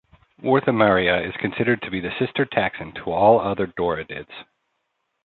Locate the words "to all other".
3.03-3.67